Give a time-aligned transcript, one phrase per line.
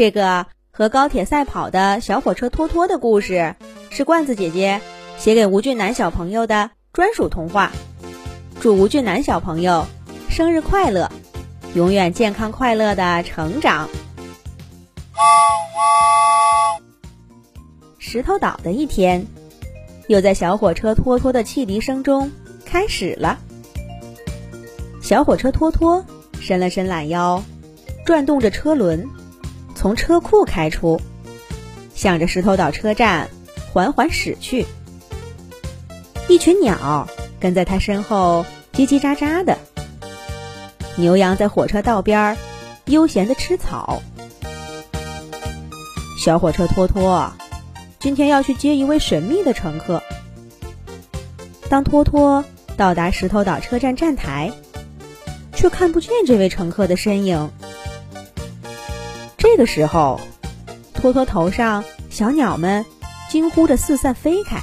[0.00, 3.54] 这个和高铁赛跑的小火车托托的故事，
[3.90, 4.80] 是罐子姐姐
[5.18, 7.70] 写给吴俊南小朋友的专属童话。
[8.60, 9.84] 祝吴俊南小朋友
[10.30, 11.12] 生日快乐，
[11.74, 13.90] 永远健康快乐的成长。
[17.98, 19.26] 石头岛的一天，
[20.08, 22.32] 又在小火车托托的汽笛声中
[22.64, 23.38] 开始了。
[25.02, 26.02] 小火车托托
[26.40, 27.44] 伸了伸懒腰，
[28.06, 29.06] 转动着车轮，
[29.80, 31.00] 从车库开出，
[31.94, 33.30] 向着石头岛车站
[33.72, 34.66] 缓缓驶去。
[36.28, 37.08] 一群鸟
[37.40, 39.56] 跟在他身后叽叽喳喳的，
[40.96, 42.36] 牛羊在火车道边
[42.84, 44.02] 悠闲的吃草。
[46.22, 47.32] 小火车托托。
[47.98, 50.02] 今天要去接一位神秘的乘客。
[51.70, 52.44] 当托托
[52.76, 54.52] 到达石头岛车站站台，
[55.54, 57.50] 却看不见这位乘客的身影。
[59.52, 60.20] 这个时候，
[60.94, 62.86] 托托头上小鸟们
[63.28, 64.60] 惊呼着四散飞开。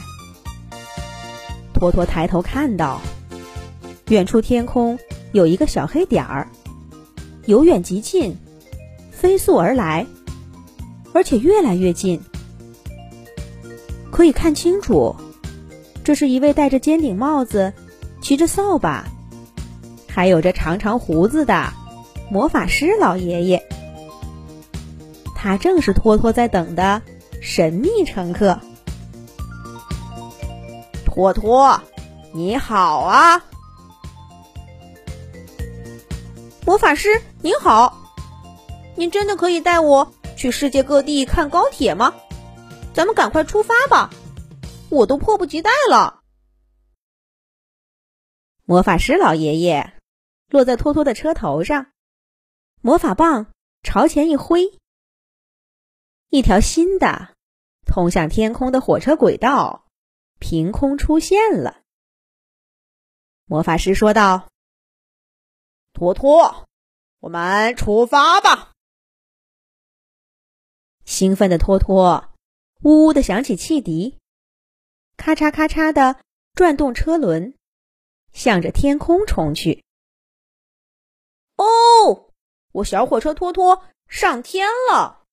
[1.74, 3.02] 托托抬头看到，
[4.08, 4.98] 远处天空
[5.34, 6.48] 有一个小黑点儿，
[7.48, 8.38] 由远及近，
[9.12, 10.08] 飞速而来，
[11.12, 12.22] 而且越来越近。
[14.10, 15.14] 可以看清楚，
[16.02, 17.74] 这是一位戴着尖顶帽子、
[18.22, 19.06] 骑着扫把，
[20.08, 21.74] 还有着长长胡子的
[22.32, 23.62] 魔法师老爷爷。
[25.38, 27.04] 他正是托托在等的
[27.44, 28.60] 神秘乘客。
[31.06, 31.80] 托托，
[32.34, 33.46] 你好啊！
[36.66, 37.96] 魔法师您好，
[38.96, 42.16] 您真的可以带我去世界各地看高铁吗？
[42.96, 44.10] 咱们赶快出发吧，
[44.90, 46.22] 我都迫不及待了。
[48.66, 49.94] 魔法师老爷爷
[50.50, 51.86] 落在托托的车头上，
[52.82, 53.46] 魔法棒
[53.84, 54.74] 朝前一挥，
[56.30, 57.36] 一条新的
[57.86, 59.86] 通向天空的火车轨道
[60.40, 61.82] 凭空出现了。
[63.46, 64.50] 魔法师说道
[65.94, 66.68] ：“托托，
[67.20, 68.74] 我们出发吧！”
[71.06, 72.34] 兴奋的托托。
[72.84, 74.20] 呜呜的响起汽笛，
[75.18, 76.22] 咔嚓咔嚓的
[76.54, 77.56] 转动车轮，
[78.34, 79.84] 向着天空冲去。
[81.56, 82.30] 哦，
[82.74, 85.26] 我小火车托托上天了！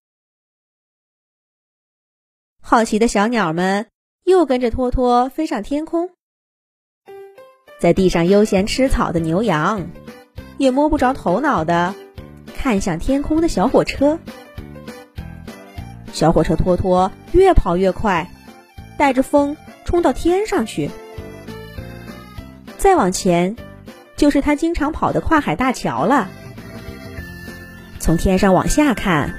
[2.67, 3.89] 好奇的小鸟们
[4.25, 6.09] 又跟着托托飞上天空，
[7.79, 9.91] 在地上悠闲吃草的牛羊
[10.57, 11.95] 也摸不着头脑的
[12.57, 14.19] 看向天空的小火车。
[16.15, 18.31] 小火车托托越跑越快，
[18.97, 20.91] 带着风冲到天上去。
[22.79, 23.57] 再往前，
[24.17, 26.31] 就是他经常跑的跨海大桥了。
[28.01, 29.35] 从天上往下看，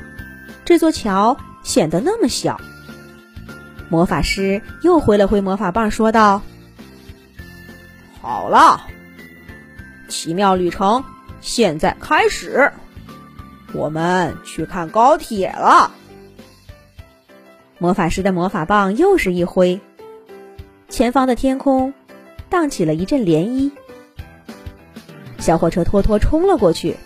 [0.63, 2.61] 这座桥显得那么小。
[3.95, 6.41] 魔法师又挥了挥魔法棒，说道
[8.19, 8.87] ：“好了，
[10.09, 11.05] 奇妙旅程
[11.39, 12.73] 现在开始，
[13.71, 15.93] 我们去看高铁了。”
[17.79, 19.79] 魔法师的魔法棒又是一挥，
[20.89, 21.93] 前方的天空
[22.49, 23.71] 荡起了一阵涟漪。
[25.39, 26.97] 小火车托托冲了过去，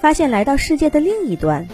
[0.00, 1.68] 发现来到世界的另一端。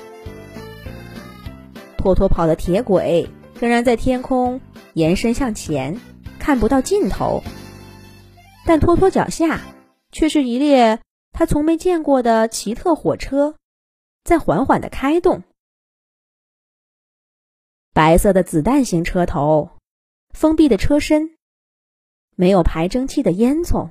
[1.96, 3.30] 托托跑的铁轨
[3.62, 4.60] 仍然在天空
[4.92, 6.00] 延伸向前，
[6.40, 7.44] 看不到尽头。
[8.66, 9.60] 但托托脚下
[10.10, 11.00] 却是一列
[11.30, 13.54] 他从没见过的奇特火车，
[14.24, 15.44] 在缓缓的开动。
[17.92, 19.70] 白色的子弹型车头，
[20.30, 21.36] 封闭的车身，
[22.34, 23.90] 没有排蒸汽的烟囱，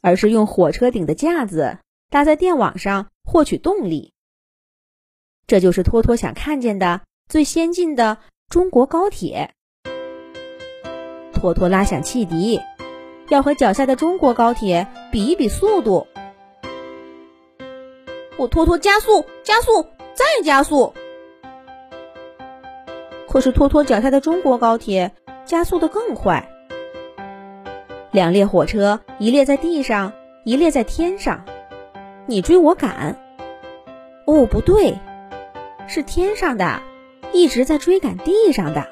[0.00, 4.12] 而是用火车顶的架子搭在电网上获取动力。
[5.48, 8.18] 这就是托托想看见的最先进的
[8.48, 9.50] 中国高铁。
[11.32, 12.60] 托托拉响汽笛，
[13.28, 16.06] 要和脚下的中国高铁比一比速度。
[18.36, 19.82] 我托托加速，加速，
[20.14, 20.94] 再加速。
[23.28, 25.12] 可是托托脚下的中国高铁
[25.44, 26.48] 加速的更快，
[28.10, 30.12] 两列火车一列在地上，
[30.44, 31.44] 一列在天上，
[32.26, 33.18] 你追我赶。
[34.26, 34.98] 哦，不对，
[35.86, 36.80] 是天上的
[37.34, 38.86] 一直在追赶地上的。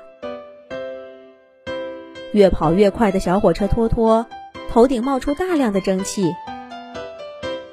[2.33, 4.27] 越跑越快的小火车托托
[4.69, 6.35] 头顶冒出大量的蒸汽，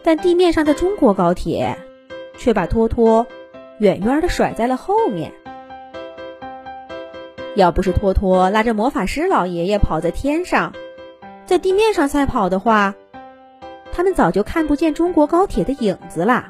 [0.04, 1.75] 但地面上的中国高铁
[2.38, 3.25] 却把托托
[3.80, 5.33] 远远的甩在了后面。
[7.56, 10.74] 要不是托托拉着魔法师老爷爷跑在天上，
[11.48, 12.94] 在地面上赛跑的话，
[13.92, 16.48] 他们早就看不见中国高铁的影子啦。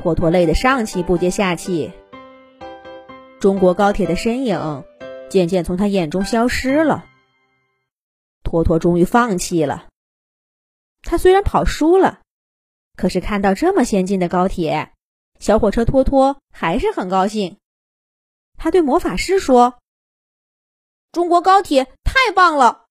[0.00, 1.92] 托托累得上气不接下气。
[3.38, 4.84] 中国高铁的身影
[5.30, 7.06] 渐渐从他眼中消失了。
[8.42, 9.88] 托托终于放弃了。
[11.02, 12.20] 他虽然跑输了，
[12.96, 14.92] 可是看到这么先进的高铁，
[15.38, 17.58] 小火车托托还是很高兴。
[18.58, 19.78] 他对魔法师说
[21.12, 22.86] ：“中国高铁太棒了，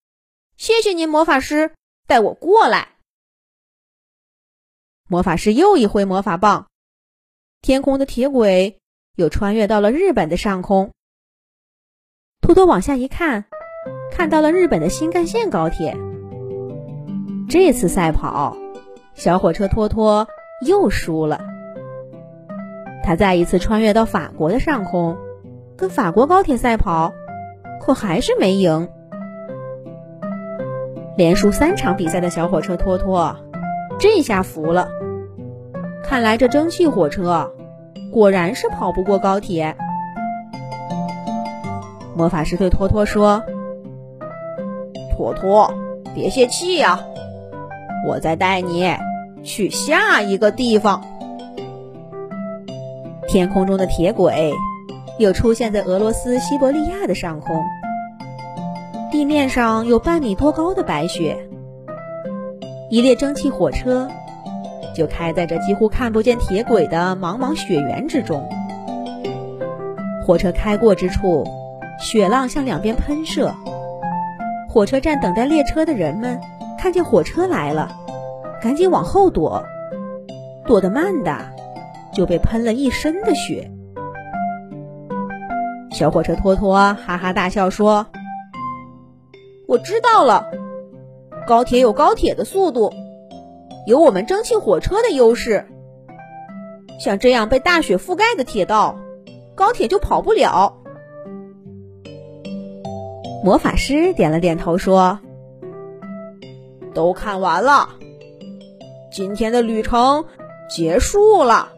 [0.57, 1.73] 谢谢您，魔法师
[2.07, 2.95] 带我过来。”
[5.07, 6.69] 魔法师又一挥魔法棒，
[7.61, 8.77] 天空的铁轨
[9.15, 10.91] 又穿越到了日本的上空。
[12.41, 13.45] 托托往下一看，
[14.11, 15.95] 看到了日本的新干线高铁。
[17.50, 18.56] 这次赛跑，
[19.13, 20.27] 小火车托托
[20.65, 21.41] 又输了。
[23.03, 25.17] 他再一次穿越到法国的上空，
[25.75, 27.13] 跟法国高铁赛跑，
[27.81, 28.88] 可还是没赢。
[31.17, 33.35] 连输三场比赛的小火车托托，
[34.00, 34.89] 这下服了。
[36.09, 37.51] 看来这蒸汽火车
[38.11, 39.77] 果然是跑不过高铁。
[42.15, 43.44] 魔法师对托托说
[45.15, 45.71] ：“托托，
[46.15, 47.00] 别泄气呀。”
[48.07, 48.91] 我再带你
[49.44, 51.03] 去下一个地方。
[53.27, 54.51] 天空中的铁轨
[55.19, 57.63] 又出现在俄罗斯西伯利亚的上空，
[59.11, 61.38] 地面上有半米多高的白雪。
[62.89, 64.09] 一列蒸汽火车
[65.00, 68.48] 就开在这几乎看不见铁轨的茫茫雪原之中。
[70.28, 71.44] 火车开过之处，
[72.00, 73.51] 雪浪向两边喷射。
[74.69, 76.40] 火车站等待列车的人们。
[76.81, 77.92] 看见火车来了，
[78.62, 79.62] 赶紧往后躲，
[80.66, 81.38] 躲得慢的
[82.13, 83.69] 就被喷了一身的雪。
[85.92, 88.07] 小火车托托哈哈大笑说
[89.68, 90.45] ：“我知道了，
[91.45, 92.94] 高铁有高铁的速度，
[93.89, 95.65] 有我们蒸汽火车的优势。
[97.00, 99.00] 像这样被大雪覆盖的铁道，
[99.56, 100.77] 高铁就跑不了。”
[103.44, 105.19] 魔法师点了点头说。
[106.94, 107.89] 都看完了，
[109.12, 110.25] 今天的旅程
[110.69, 111.69] 结束了。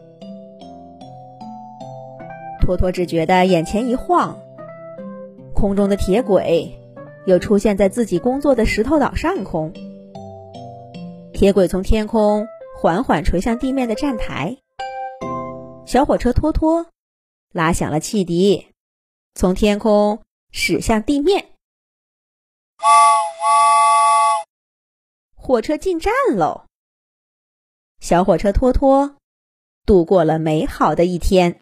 [2.60, 4.36] 托托只觉得眼前一晃，
[5.54, 6.78] 空中的铁轨
[7.24, 9.72] 又出现在自己工作的石头岛上空。
[11.42, 12.46] 铁轨从天空
[12.80, 14.56] 缓缓垂向地面的站台，
[15.84, 16.86] 小火车托托
[17.50, 18.68] 拉响了汽笛，
[19.34, 20.22] 从天空
[20.52, 21.56] 驶向地面。
[25.34, 26.66] 火车进站喽！
[27.98, 29.16] 小火车托托
[29.84, 31.60] 度过了美好的一天。